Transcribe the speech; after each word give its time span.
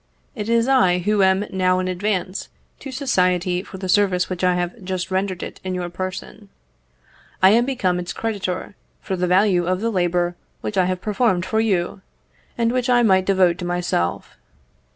It 0.33 0.49
is 0.49 0.67
I 0.67 0.97
who 0.97 1.21
am 1.21 1.45
now 1.51 1.77
in 1.77 1.87
advance 1.87 2.49
to 2.79 2.91
society 2.91 3.61
for 3.61 3.77
the 3.77 3.87
service 3.87 4.31
which 4.31 4.43
I 4.43 4.55
have 4.55 4.83
just 4.83 5.11
rendered 5.11 5.43
it 5.43 5.59
in 5.63 5.75
your 5.75 5.91
person. 5.91 6.49
I 7.43 7.51
am 7.51 7.65
become 7.65 7.99
its 7.99 8.11
creditor 8.11 8.73
for 8.99 9.15
the 9.15 9.27
value 9.27 9.67
of 9.67 9.79
the 9.79 9.91
labour 9.91 10.35
which 10.61 10.75
I 10.75 10.85
have 10.85 11.01
performed 11.01 11.45
for 11.45 11.59
you, 11.59 12.01
and 12.57 12.71
which 12.71 12.89
I 12.89 13.03
might 13.03 13.25
devote 13.27 13.59
to 13.59 13.65
myself. 13.65 14.37